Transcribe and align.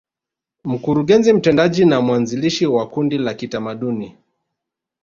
Mkurugenzi 0.63 1.33
Mtendaji 1.33 1.85
na 1.85 2.01
mwanzilishi 2.01 2.65
wa 2.67 2.87
Kundi 2.89 3.17
la 3.17 3.33
kitamaduni 3.33 4.17